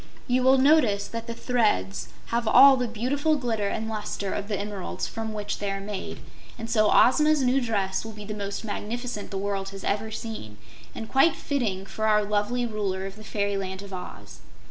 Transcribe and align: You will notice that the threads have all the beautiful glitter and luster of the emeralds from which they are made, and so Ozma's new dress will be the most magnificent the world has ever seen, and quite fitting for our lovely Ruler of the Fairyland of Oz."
You 0.25 0.41
will 0.41 0.57
notice 0.57 1.07
that 1.07 1.27
the 1.27 1.35
threads 1.35 2.07
have 2.33 2.47
all 2.47 2.75
the 2.75 2.87
beautiful 2.87 3.35
glitter 3.35 3.67
and 3.67 3.87
luster 3.87 4.33
of 4.33 4.47
the 4.47 4.59
emeralds 4.59 5.05
from 5.05 5.31
which 5.31 5.59
they 5.59 5.69
are 5.69 5.79
made, 5.79 6.21
and 6.57 6.67
so 6.67 6.89
Ozma's 6.91 7.43
new 7.43 7.61
dress 7.61 8.03
will 8.03 8.11
be 8.11 8.25
the 8.25 8.33
most 8.33 8.65
magnificent 8.65 9.29
the 9.29 9.37
world 9.37 9.69
has 9.69 9.83
ever 9.83 10.09
seen, 10.09 10.57
and 10.95 11.07
quite 11.07 11.35
fitting 11.35 11.85
for 11.85 12.07
our 12.07 12.23
lovely 12.23 12.65
Ruler 12.65 13.05
of 13.05 13.15
the 13.15 13.23
Fairyland 13.23 13.83
of 13.83 13.93
Oz." 13.93 14.39